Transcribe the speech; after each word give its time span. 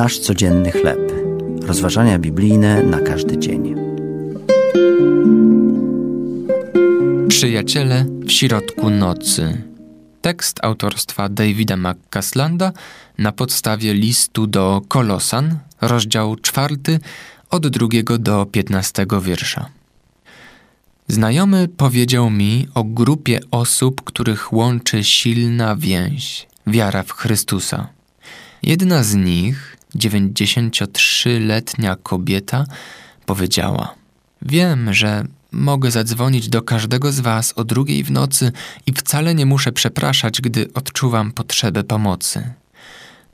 Nasz 0.00 0.18
codzienny 0.18 0.72
chleb. 0.72 1.12
Rozważania 1.62 2.18
biblijne 2.18 2.82
na 2.82 3.00
każdy 3.00 3.38
dzień. 3.38 3.74
Przyjaciele 7.28 8.04
w 8.26 8.32
środku 8.32 8.90
nocy. 8.90 9.62
Tekst 10.22 10.58
autorstwa 10.62 11.28
Davida 11.28 11.76
McCaslanda 11.76 12.72
na 13.18 13.32
podstawie 13.32 13.94
listu 13.94 14.46
do 14.46 14.82
Kolosan, 14.88 15.58
rozdział 15.80 16.36
czwarty, 16.36 17.00
od 17.50 17.68
drugiego 17.68 18.18
do 18.18 18.46
piętnastego 18.46 19.20
wiersza. 19.20 19.68
Znajomy 21.08 21.68
powiedział 21.68 22.30
mi 22.30 22.68
o 22.74 22.84
grupie 22.84 23.40
osób, 23.50 24.02
których 24.04 24.52
łączy 24.52 25.04
silna 25.04 25.76
więź, 25.76 26.46
wiara 26.66 27.02
w 27.02 27.12
Chrystusa. 27.12 27.88
Jedna 28.62 29.02
z 29.02 29.14
nich, 29.14 29.69
93-letnia 29.96 31.96
kobieta, 31.96 32.64
powiedziała: 33.26 33.94
Wiem, 34.42 34.94
że 34.94 35.24
mogę 35.52 35.90
zadzwonić 35.90 36.48
do 36.48 36.62
każdego 36.62 37.12
z 37.12 37.20
Was 37.20 37.52
o 37.56 37.64
drugiej 37.64 38.04
w 38.04 38.10
nocy 38.10 38.52
i 38.86 38.92
wcale 38.92 39.34
nie 39.34 39.46
muszę 39.46 39.72
przepraszać, 39.72 40.40
gdy 40.40 40.72
odczuwam 40.74 41.32
potrzebę 41.32 41.84
pomocy. 41.84 42.52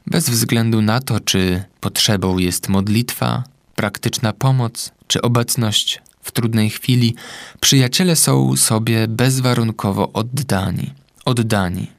Bez 0.06 0.30
względu 0.30 0.82
na 0.82 1.00
to, 1.00 1.20
czy 1.20 1.64
potrzebą 1.80 2.38
jest 2.38 2.68
modlitwa, 2.68 3.44
praktyczna 3.74 4.32
pomoc 4.32 4.92
czy 5.06 5.22
obecność 5.22 6.02
w 6.22 6.32
trudnej 6.32 6.70
chwili, 6.70 7.14
przyjaciele 7.60 8.16
są 8.16 8.56
sobie 8.56 9.08
bezwarunkowo 9.08 10.12
oddani. 10.12 10.94
Oddani. 11.24 11.95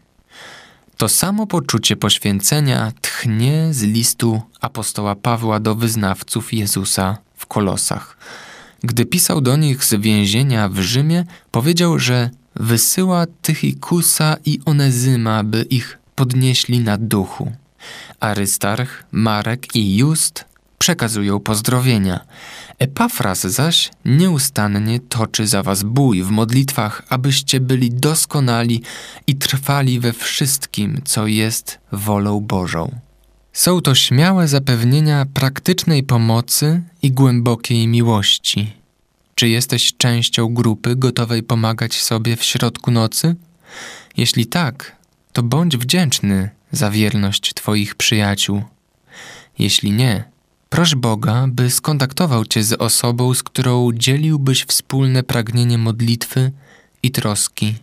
To 0.98 1.10
samo 1.10 1.48
poczucie 1.48 1.96
poświęcenia 1.96 2.92
tchnie 3.02 3.68
z 3.72 3.84
listu 3.84 4.42
apostoła 4.62 5.16
Pawła 5.16 5.60
do 5.60 5.76
wyznawców 5.76 6.54
Jezusa 6.54 7.18
w 7.36 7.46
Kolosach. 7.46 8.18
Gdy 8.84 9.06
pisał 9.06 9.42
do 9.42 9.58
nich 9.58 9.86
z 9.86 9.94
więzienia 9.94 10.70
w 10.70 10.80
Rzymie, 10.80 11.26
powiedział, 11.52 12.00
że 12.00 12.30
wysyła 12.56 13.26
Tychikusa 13.42 14.38
i 14.46 14.60
Onezyma, 14.66 15.44
by 15.44 15.62
ich 15.70 15.98
podnieśli 16.16 16.80
na 16.80 16.98
duchu. 16.98 17.52
Arystarch, 18.20 19.04
Marek 19.12 19.76
i 19.76 19.98
Just 19.98 20.46
przekazują 20.78 21.40
pozdrowienia. 21.40 22.26
Epafras 22.80 23.42
zaś 23.42 23.90
nieustannie 24.06 25.00
toczy 25.00 25.48
za 25.48 25.64
was 25.64 25.84
bój 25.84 26.24
w 26.24 26.30
modlitwach, 26.30 27.04
abyście 27.10 27.60
byli 27.60 27.92
doskonali 27.92 28.84
i 29.28 29.36
trwali 29.36 30.00
we 30.00 30.14
wszystkim, 30.14 31.02
co 31.06 31.28
jest 31.28 31.80
wolą 31.92 32.40
Bożą. 32.40 33.00
Są 33.54 33.82
to 33.82 33.96
śmiałe 33.96 34.48
zapewnienia 34.48 35.26
praktycznej 35.34 36.04
pomocy 36.04 36.82
i 37.02 37.12
głębokiej 37.12 37.88
miłości. 37.88 38.74
Czy 39.36 39.50
jesteś 39.50 39.98
częścią 39.98 40.54
grupy 40.54 40.96
gotowej 40.96 41.44
pomagać 41.44 42.02
sobie 42.02 42.36
w 42.36 42.44
środku 42.44 42.92
nocy? 42.92 43.36
Jeśli 44.18 44.46
tak, 44.46 44.96
to 45.34 45.44
bądź 45.44 45.78
wdzięczny 45.78 46.50
za 46.72 46.92
wierność 46.92 47.54
Twoich 47.54 47.96
przyjaciół. 47.96 48.64
Jeśli 49.60 49.92
nie, 49.92 50.24
proś 50.70 50.96
Boga, 50.96 51.46
by 51.48 51.70
skontaktował 51.70 52.46
Cię 52.46 52.64
z 52.64 52.74
osobą, 52.74 53.34
z 53.34 53.44
którą 53.44 53.90
dzieliłbyś 53.94 54.66
wspólne 54.66 55.24
pragnienie 55.24 55.78
modlitwy 55.78 56.52
i 57.04 57.12
troski. 57.12 57.76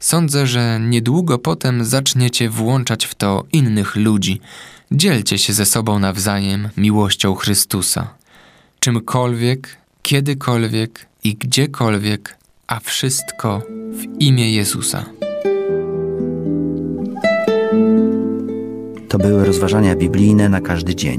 Sądzę, 0.00 0.46
że 0.46 0.80
niedługo 0.80 1.38
potem 1.38 1.84
zaczniecie 1.84 2.50
włączać 2.50 3.06
w 3.06 3.14
to 3.14 3.44
innych 3.52 3.96
ludzi. 3.96 4.40
Dzielcie 4.92 5.38
się 5.38 5.52
ze 5.52 5.66
sobą 5.66 5.98
nawzajem 5.98 6.68
miłością 6.76 7.34
Chrystusa. 7.34 8.14
Czymkolwiek, 8.80 9.76
kiedykolwiek 10.02 11.06
i 11.24 11.34
gdziekolwiek, 11.34 12.38
a 12.66 12.80
wszystko 12.80 13.62
w 13.92 14.20
imię 14.20 14.52
Jezusa. 14.52 15.04
To 19.08 19.18
były 19.18 19.44
rozważania 19.44 19.96
biblijne 19.96 20.48
na 20.48 20.60
każdy 20.60 20.94
dzień. 20.94 21.18